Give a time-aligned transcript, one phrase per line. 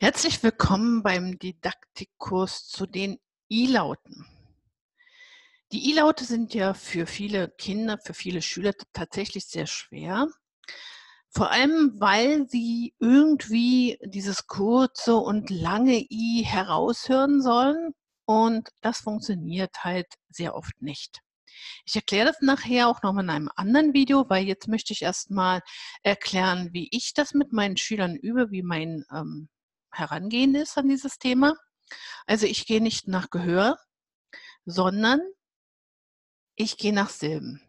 [0.00, 3.16] Herzlich willkommen beim Didaktikkurs zu den
[3.48, 4.26] I-Lauten.
[5.70, 10.26] Die I-Laute sind ja für viele Kinder, für viele Schüler tatsächlich sehr schwer.
[11.30, 17.94] Vor allem, weil sie irgendwie dieses kurze und lange I heraushören sollen.
[18.26, 21.20] Und das funktioniert halt sehr oft nicht.
[21.86, 25.62] Ich erkläre das nachher auch noch in einem anderen Video, weil jetzt möchte ich erstmal
[26.02, 29.48] erklären, wie ich das mit meinen Schülern übe, wie mein ähm,
[29.94, 31.54] Herangehen ist an dieses Thema.
[32.26, 33.78] Also ich gehe nicht nach Gehör,
[34.64, 35.20] sondern
[36.56, 37.60] ich gehe nach Silben.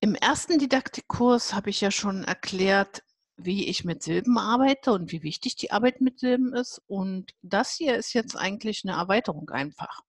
[0.00, 3.02] Im ersten Didaktikkurs habe ich ja schon erklärt,
[3.36, 6.80] wie ich mit Silben arbeite und wie wichtig die Arbeit mit Silben ist.
[6.86, 10.02] Und das hier ist jetzt eigentlich eine Erweiterung einfach.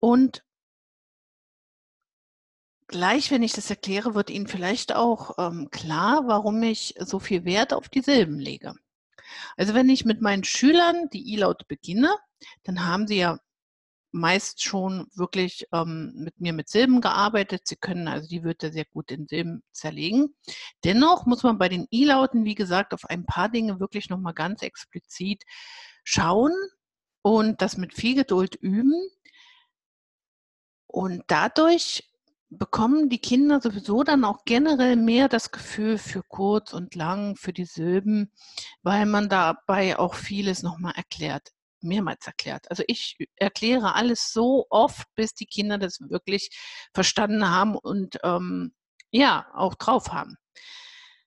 [0.00, 0.44] Und
[2.86, 7.44] gleich, wenn ich das erkläre, wird Ihnen vielleicht auch ähm, klar, warum ich so viel
[7.44, 8.74] Wert auf die Silben lege.
[9.56, 12.16] Also wenn ich mit meinen Schülern die E-Laut beginne,
[12.64, 13.38] dann haben sie ja
[14.12, 17.62] meist schon wirklich ähm, mit mir mit Silben gearbeitet.
[17.66, 20.34] Sie können also die Wörter sehr gut in Silben zerlegen.
[20.84, 24.62] Dennoch muss man bei den I-Lauten, wie gesagt, auf ein paar Dinge wirklich nochmal ganz
[24.62, 25.44] explizit
[26.04, 26.52] schauen
[27.22, 28.94] und das mit viel Geduld üben.
[30.86, 32.09] Und dadurch
[32.50, 37.52] bekommen die Kinder sowieso dann auch generell mehr das Gefühl für kurz und lang, für
[37.52, 38.32] die Silben,
[38.82, 42.68] weil man dabei auch vieles nochmal erklärt, mehrmals erklärt.
[42.70, 46.50] Also ich erkläre alles so oft, bis die Kinder das wirklich
[46.92, 48.74] verstanden haben und ähm,
[49.12, 50.36] ja, auch drauf haben.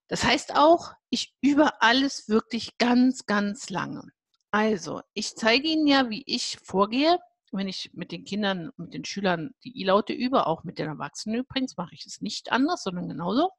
[0.08, 4.04] Das heißt auch, ich übe alles wirklich ganz, ganz lange.
[4.52, 7.18] Also, ich zeige Ihnen ja, wie ich vorgehe
[7.54, 11.40] wenn ich mit den Kindern, mit den Schülern die I-Laute übe, auch mit den Erwachsenen
[11.40, 13.52] übrigens, mache ich es nicht anders, sondern genauso.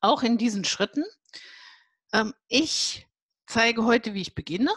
[0.00, 1.04] Auch in diesen Schritten.
[2.12, 3.06] Ähm, ich
[3.46, 4.72] zeige heute, wie ich beginne.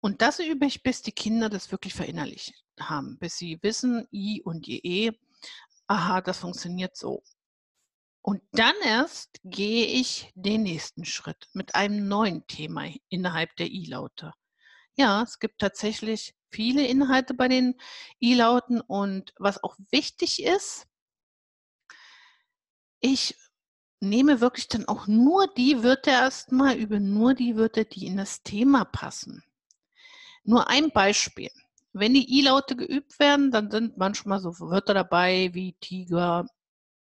[0.00, 4.42] Und das übe ich, bis die Kinder das wirklich verinnerlicht haben, bis sie wissen, I
[4.42, 5.12] und E,
[5.86, 7.22] aha, das funktioniert so.
[8.22, 14.32] Und dann erst gehe ich den nächsten Schritt mit einem neuen Thema innerhalb der I-Laute.
[14.96, 17.74] Ja, es gibt tatsächlich viele Inhalte bei den
[18.20, 20.86] E-Lauten und was auch wichtig ist,
[23.00, 23.36] ich
[24.00, 28.42] nehme wirklich dann auch nur die Wörter erstmal über nur die Wörter, die in das
[28.42, 29.42] Thema passen.
[30.44, 31.50] Nur ein Beispiel.
[31.92, 36.46] Wenn die I-Laute geübt werden, dann sind manchmal so Wörter dabei wie Tiger,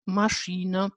[0.06, 0.91] Maschine.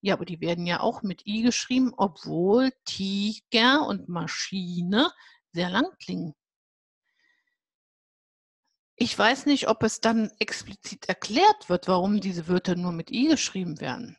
[0.00, 5.10] Ja, aber die werden ja auch mit I geschrieben, obwohl Tiger und Maschine
[5.52, 6.34] sehr lang klingen.
[9.02, 13.26] Ich weiß nicht, ob es dann explizit erklärt wird, warum diese Wörter nur mit i
[13.26, 14.16] geschrieben werden.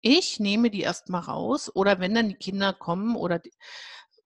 [0.00, 3.50] Ich nehme die erstmal raus oder wenn dann die Kinder kommen oder die,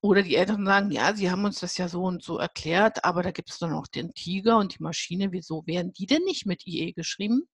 [0.02, 3.22] oder die Eltern sagen, ja, sie haben uns das ja so und so erklärt, aber
[3.22, 6.44] da gibt es dann auch den Tiger und die Maschine, wieso werden die denn nicht
[6.44, 7.48] mit IE geschrieben?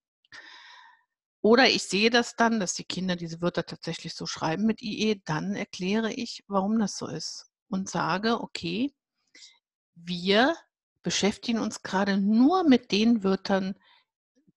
[1.43, 5.23] Oder ich sehe das dann, dass die Kinder diese Wörter tatsächlich so schreiben mit IE,
[5.25, 8.93] dann erkläre ich, warum das so ist und sage, okay,
[9.95, 10.57] wir
[11.07, 13.77] beschäftigen uns gerade nur mit den Wörtern,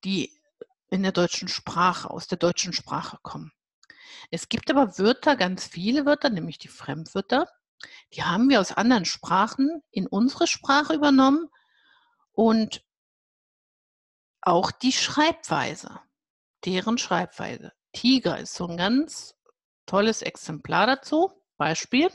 [0.03, 0.41] die
[0.89, 3.51] in der deutschen Sprache, aus der deutschen Sprache kommen.
[4.31, 7.47] Es gibt aber Wörter, ganz viele Wörter, nämlich die Fremdwörter,
[8.13, 11.49] die haben wir aus anderen Sprachen in unsere Sprache übernommen
[12.31, 12.83] und
[14.41, 15.99] auch die Schreibweise,
[16.65, 17.73] deren Schreibweise.
[17.93, 19.35] Tiger ist so ein ganz
[19.85, 21.31] tolles Exemplar dazu.
[21.57, 22.09] Beispiel.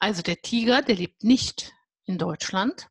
[0.00, 1.72] Also der Tiger, der lebt nicht
[2.04, 2.90] in Deutschland,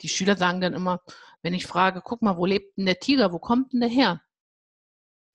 [0.00, 1.00] die Schüler sagen dann immer,
[1.42, 4.22] wenn ich frage, guck mal, wo lebt denn der Tiger, wo kommt denn der her?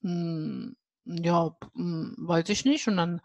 [0.01, 0.75] Hm,
[1.05, 2.87] ja, hm, weiß ich nicht.
[2.87, 3.21] Und dann,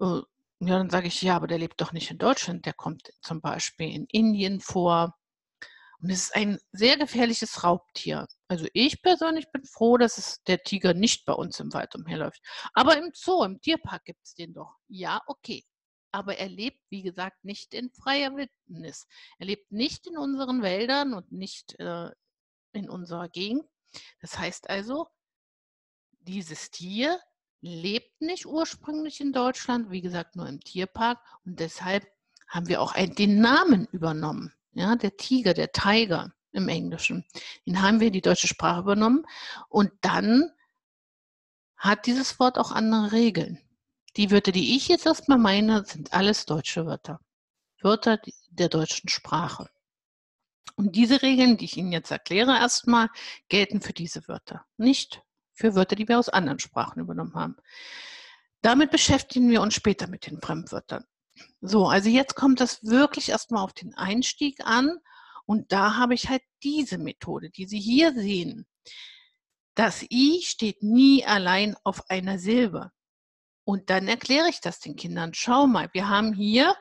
[0.00, 0.20] äh,
[0.60, 3.40] ja, dann sage ich, ja, aber der lebt doch nicht in Deutschland, der kommt zum
[3.40, 5.16] Beispiel in Indien vor.
[6.00, 8.26] Und es ist ein sehr gefährliches Raubtier.
[8.48, 12.40] Also ich persönlich bin froh, dass es der Tiger nicht bei uns im Wald umherläuft.
[12.74, 14.76] Aber im Zoo, im Tierpark gibt es den doch.
[14.88, 15.64] Ja, okay
[16.12, 19.06] aber er lebt, wie gesagt, nicht in freier Wildnis.
[19.38, 22.10] Er lebt nicht in unseren Wäldern und nicht äh,
[22.72, 23.64] in unserer Gegend.
[24.20, 25.08] Das heißt also,
[26.20, 27.18] dieses Tier
[27.60, 32.06] lebt nicht ursprünglich in Deutschland, wie gesagt, nur im Tierpark und deshalb
[32.48, 34.52] haben wir auch einen, den Namen übernommen.
[34.72, 37.24] Ja, der Tiger, der Tiger im Englischen.
[37.66, 39.24] Den haben wir in die deutsche Sprache übernommen
[39.68, 40.50] und dann
[41.76, 43.58] hat dieses Wort auch andere Regeln.
[44.16, 47.20] Die Wörter, die ich jetzt erstmal meine, sind alles deutsche Wörter.
[47.80, 48.20] Wörter
[48.50, 49.70] der deutschen Sprache.
[50.76, 53.08] Und diese Regeln, die ich Ihnen jetzt erkläre, erstmal
[53.48, 55.22] gelten für diese Wörter, nicht
[55.54, 57.56] für Wörter, die wir aus anderen Sprachen übernommen haben.
[58.62, 61.04] Damit beschäftigen wir uns später mit den Fremdwörtern.
[61.60, 64.98] So, also jetzt kommt das wirklich erstmal auf den Einstieg an.
[65.46, 68.66] Und da habe ich halt diese Methode, die Sie hier sehen.
[69.74, 72.92] Das I steht nie allein auf einer Silbe.
[73.64, 75.34] Und dann erkläre ich das den Kindern.
[75.34, 76.76] Schau mal, wir haben hier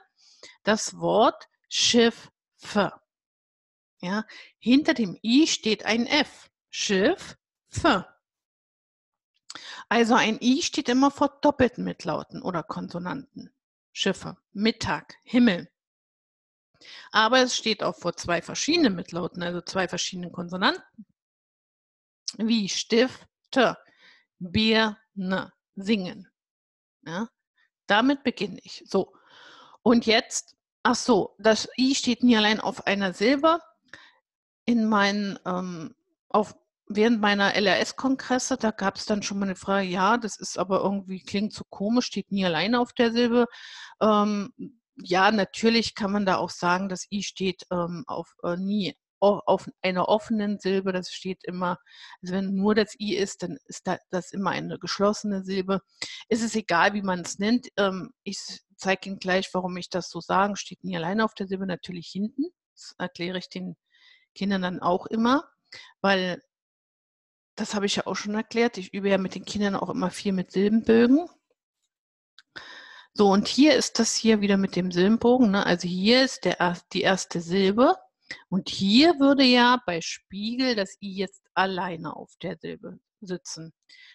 [0.63, 2.31] das Wort Schiff.
[4.01, 4.25] Ja,
[4.57, 6.50] hinter dem I steht ein F.
[6.69, 7.38] Schiff.
[9.89, 13.54] Also ein I steht immer vor doppelten Mitlauten oder Konsonanten.
[13.94, 15.69] Schiffe, Mittag, Himmel.
[17.12, 21.06] Aber es steht auch vor zwei verschiedenen Mitlauten, also zwei verschiedenen Konsonanten,
[22.38, 23.78] wie Stifte,
[24.39, 26.31] Birne, singen.
[27.06, 27.27] Ja,
[27.88, 28.83] damit beginne ich.
[28.88, 29.13] So.
[29.83, 33.59] Und jetzt, ach so, das I steht nie allein auf einer Silbe.
[34.65, 35.95] In meinen, ähm,
[36.30, 36.56] auf,
[36.88, 40.81] während meiner LRS-Kongresse, da gab es dann schon mal eine Frage, ja, das ist aber
[40.81, 43.47] irgendwie, klingt so komisch, steht nie alleine auf der Silbe.
[44.01, 44.54] Ähm,
[44.97, 49.69] ja, natürlich kann man da auch sagen, das I steht ähm, auf äh, nie auf
[49.81, 51.77] einer offenen Silbe, das steht immer,
[52.21, 55.81] also wenn nur das I ist, dann ist das immer eine geschlossene Silbe.
[56.27, 57.68] Es ist egal, wie man es nennt.
[57.77, 58.39] Ähm, ich
[58.75, 60.57] zeige Ihnen gleich, warum ich das so sage.
[60.57, 62.45] Steht nie alleine auf der Silbe, natürlich hinten.
[62.73, 63.75] Das erkläre ich den
[64.33, 65.44] Kindern dann auch immer,
[66.01, 66.41] weil
[67.56, 68.77] das habe ich ja auch schon erklärt.
[68.77, 71.29] Ich übe ja mit den Kindern auch immer viel mit Silbenbögen.
[73.13, 75.51] So, und hier ist das hier wieder mit dem Silbenbogen.
[75.51, 75.65] Ne?
[75.65, 77.97] Also hier ist der, die erste Silbe
[78.50, 83.74] und hier würde ja bei Spiegel das I jetzt alleine auf der Silbe sitzen.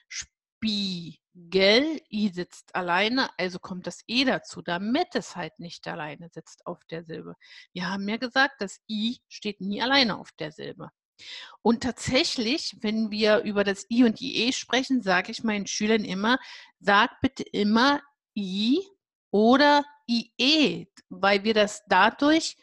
[0.09, 6.67] Spiegel, I sitzt alleine, also kommt das E dazu, damit es halt nicht alleine sitzt
[6.67, 7.35] auf der Silbe.
[7.73, 10.91] Wir haben ja gesagt, das I steht nie alleine auf der Silbe.
[11.63, 16.39] Und tatsächlich, wenn wir über das I und IE sprechen, sage ich meinen Schülern immer,
[16.79, 18.03] sag bitte immer
[18.37, 18.81] I
[19.31, 22.57] oder IE, weil wir das dadurch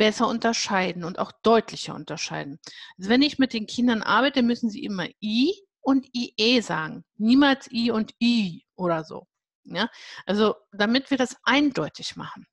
[0.00, 2.58] besser unterscheiden und auch deutlicher unterscheiden.
[2.96, 5.52] Also wenn ich mit den Kindern arbeite, müssen sie immer I
[5.82, 7.04] und IE sagen.
[7.18, 9.26] Niemals I und I oder so.
[9.64, 9.90] Ja?
[10.24, 12.46] Also damit wir das eindeutig machen.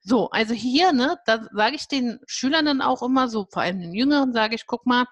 [0.00, 3.82] So, also hier, ne, da sage ich den Schülern dann auch immer so, vor allem
[3.82, 5.04] den Jüngeren, sage ich, guck mal,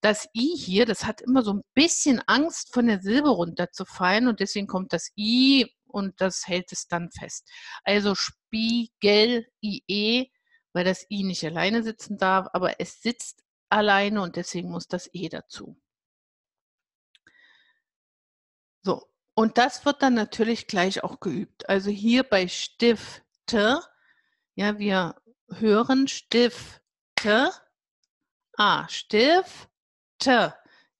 [0.00, 4.40] das I hier, das hat immer so ein bisschen Angst, von der Silbe runterzufallen und
[4.40, 7.46] deswegen kommt das I und das hält es dann fest.
[7.84, 10.30] Also Spiegel, IE,
[10.72, 15.08] weil das I nicht alleine sitzen darf, aber es sitzt alleine und deswegen muss das
[15.12, 15.76] E dazu.
[18.82, 21.68] So, und das wird dann natürlich gleich auch geübt.
[21.68, 23.80] Also hier bei Stifte,
[24.54, 25.16] ja, wir
[25.50, 27.50] hören Stifte,
[28.56, 30.54] A, Stifte,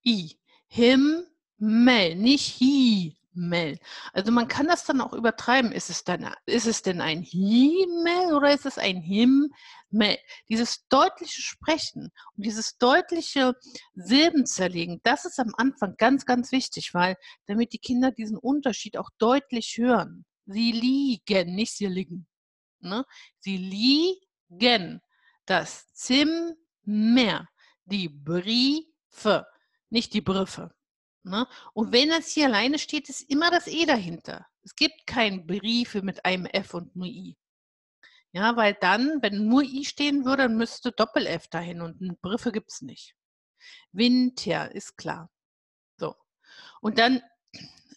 [0.04, 3.78] I, Himmel, nicht Hi, Mel.
[4.12, 5.72] Also man kann das dann auch übertreiben.
[5.72, 9.50] Ist es dann, ist es denn ein Himmel oder ist es ein Himmel?
[10.48, 13.54] Dieses deutliche Sprechen und dieses deutliche
[13.94, 18.96] Silben zerlegen, das ist am Anfang ganz, ganz wichtig, weil damit die Kinder diesen Unterschied
[18.96, 20.24] auch deutlich hören.
[20.46, 22.26] Sie liegen, nicht sie liegen.
[22.80, 23.04] Ne?
[23.38, 25.00] Sie liegen.
[25.46, 27.48] Das Zimmer,
[27.84, 29.46] die Briefe,
[29.90, 30.74] nicht die Briefe.
[31.24, 31.46] Ne?
[31.72, 34.46] Und wenn das hier alleine steht, ist immer das E dahinter.
[34.64, 37.36] Es gibt keinen Briefe mit einem F und nur I.
[38.32, 42.70] Ja, weil dann, wenn nur I stehen würde, dann müsste Doppel-F dahin und Briefe gibt
[42.72, 43.14] es nicht.
[43.92, 45.30] Winter ist klar.
[45.98, 46.16] So.
[46.80, 47.22] Und dann,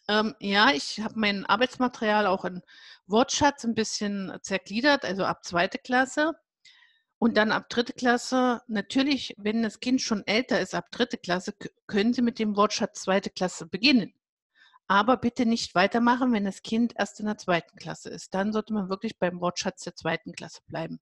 [0.07, 2.61] ähm, ja, ich habe mein Arbeitsmaterial auch in
[3.07, 6.33] Wortschatz ein bisschen zergliedert, also ab zweite Klasse.
[7.17, 11.53] Und dann ab dritte Klasse, natürlich, wenn das Kind schon älter ist, ab dritte Klasse,
[11.87, 14.13] können Sie mit dem Wortschatz zweite Klasse beginnen.
[14.87, 18.33] Aber bitte nicht weitermachen, wenn das Kind erst in der zweiten Klasse ist.
[18.33, 20.99] Dann sollte man wirklich beim Wortschatz der zweiten Klasse bleiben.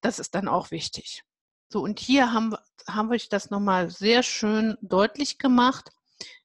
[0.00, 1.22] Das ist dann auch wichtig.
[1.68, 2.56] So, und hier haben,
[2.88, 5.90] haben wir das nochmal sehr schön deutlich gemacht,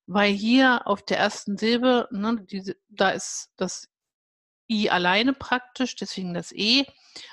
[0.05, 3.89] weil hier auf der ersten Silbe, ne, diese, da ist das
[4.69, 6.85] I alleine praktisch, deswegen das E.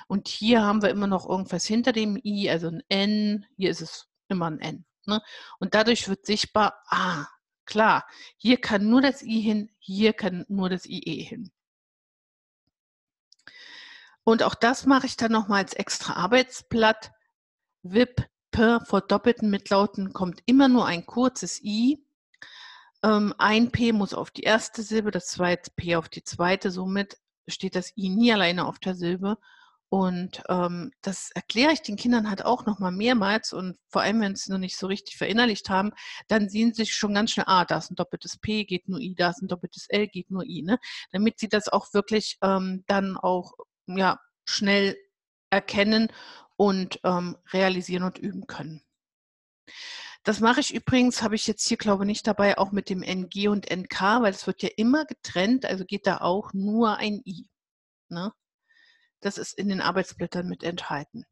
[0.07, 3.45] Und hier haben wir immer noch irgendwas hinter dem I, also ein N.
[3.57, 4.85] Hier ist es immer ein N.
[5.05, 5.21] Ne?
[5.59, 7.25] Und dadurch wird sichtbar, ah,
[7.65, 8.05] klar,
[8.37, 11.51] hier kann nur das I hin, hier kann nur das IE hin.
[14.23, 17.11] Und auch das mache ich dann nochmal als extra Arbeitsblatt.
[17.83, 22.05] WIP, P vor doppelten Mitlauten kommt immer nur ein kurzes I.
[23.03, 26.71] Ähm, ein P muss auf die erste Silbe, das zweite P auf die zweite.
[26.71, 27.17] Somit
[27.47, 29.37] steht das I nie alleine auf der Silbe
[29.93, 34.35] Und ähm, das erkläre ich den Kindern halt auch nochmal mehrmals und vor allem, wenn
[34.37, 35.91] sie es noch nicht so richtig verinnerlicht haben,
[36.29, 39.01] dann sehen sie sich schon ganz schnell, ah, da ist ein doppeltes P, geht nur
[39.01, 40.79] I, da ist ein doppeltes L, geht nur I, ne?
[41.11, 43.53] Damit sie das auch wirklich ähm, dann auch
[43.87, 44.95] ja, schnell
[45.49, 46.07] erkennen
[46.57, 48.81] und ähm, realisieren und üben können.
[50.23, 53.01] Das mache ich übrigens, habe ich jetzt hier, glaube ich, nicht dabei, auch mit dem
[53.01, 57.21] NG und NK, weil es wird ja immer getrennt, also geht da auch nur ein
[57.25, 57.47] I.
[58.09, 58.31] Ne?
[59.21, 61.25] Das ist in den Arbeitsblättern mit enthalten.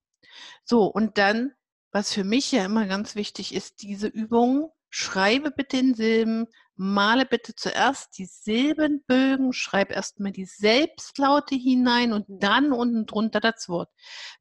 [0.64, 1.54] So, und dann,
[1.92, 7.26] was für mich ja immer ganz wichtig ist, diese Übung, schreibe bitte in Silben, male
[7.26, 13.90] bitte zuerst die Silbenbögen, schreib erstmal die Selbstlaute hinein und dann unten drunter das Wort.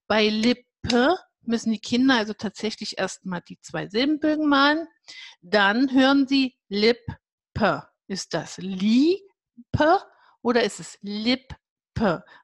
[0.07, 4.87] Bei Lippe müssen die Kinder also tatsächlich erstmal die zwei Silbenbögen malen.
[5.41, 7.19] Dann hören sie Lippe.
[8.07, 10.01] Ist das Lippe
[10.43, 11.57] oder ist es Lippe?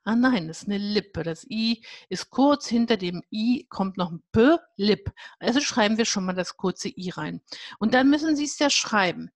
[0.03, 1.23] Ah nein, das ist eine Lippe.
[1.23, 5.13] Das I ist kurz, hinter dem I kommt noch ein P, Lip.
[5.39, 7.41] Also schreiben wir schon mal das kurze I rein.
[7.79, 9.31] Und dann müssen Sie es ja schreiben.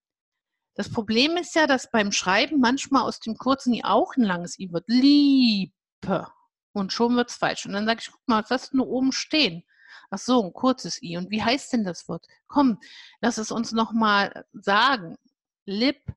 [0.75, 4.59] Das Problem ist ja, dass beim Schreiben manchmal aus dem kurzen I auch ein langes
[4.59, 4.85] I wird.
[4.89, 6.27] Liebe.
[6.73, 7.67] Und schon wird es falsch.
[7.67, 9.65] Und dann sage ich, guck mal, was hast du nur oben stehen?
[10.11, 11.17] Ach so, ein kurzes I.
[11.17, 12.27] Und wie heißt denn das Wort?
[12.47, 12.79] Komm,
[13.21, 15.17] lass es uns nochmal sagen.
[15.65, 16.15] Lippe.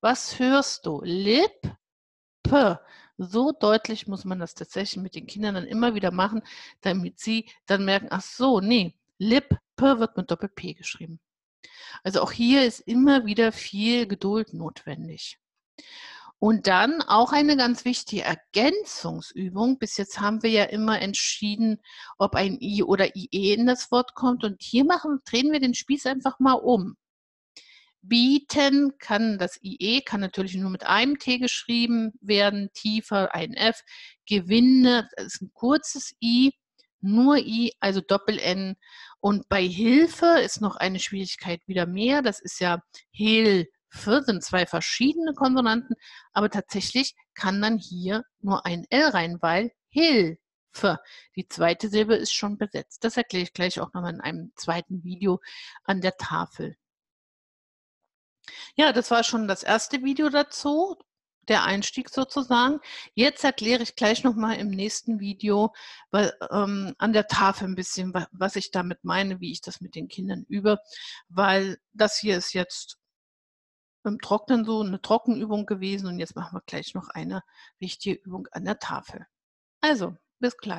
[0.00, 1.00] Was hörst du?
[1.02, 2.80] Lippe.
[3.16, 6.42] So deutlich muss man das tatsächlich mit den Kindern dann immer wieder machen,
[6.80, 11.20] damit sie dann merken, ach so, nee, Lip, P wird mit Doppel-P geschrieben.
[12.02, 15.38] Also auch hier ist immer wieder viel Geduld notwendig.
[16.44, 19.78] Und dann auch eine ganz wichtige Ergänzungsübung.
[19.78, 21.80] Bis jetzt haben wir ja immer entschieden,
[22.18, 24.44] ob ein I oder IE in das Wort kommt.
[24.44, 26.96] Und hier machen, drehen wir den Spieß einfach mal um
[28.02, 33.80] bieten kann das IE, kann natürlich nur mit einem T geschrieben werden, tiefer ein F.
[34.28, 36.52] Gewinne, ist ein kurzes I,
[37.00, 38.76] nur I, also Doppel-N.
[39.20, 42.20] Und bei Hilfe ist noch eine Schwierigkeit wieder mehr.
[42.20, 42.82] Das ist ja
[43.94, 45.96] Hilfe, sind zwei verschiedene Konsonanten,
[46.32, 50.98] aber tatsächlich kann dann hier nur ein L rein, weil Hilfe.
[51.36, 53.04] Die zweite Silbe ist schon besetzt.
[53.04, 55.40] Das erkläre ich gleich auch nochmal in einem zweiten Video
[55.84, 56.76] an der Tafel.
[58.76, 60.96] Ja, das war schon das erste Video dazu,
[61.48, 62.80] der Einstieg sozusagen.
[63.14, 65.72] Jetzt erkläre ich gleich nochmal im nächsten Video
[66.10, 69.94] weil, ähm, an der Tafel ein bisschen, was ich damit meine, wie ich das mit
[69.94, 70.78] den Kindern übe,
[71.28, 72.98] weil das hier ist jetzt
[74.04, 77.42] im Trocknen so eine Trockenübung gewesen und jetzt machen wir gleich noch eine
[77.78, 79.26] wichtige Übung an der Tafel.
[79.80, 80.72] Also, bis gleich.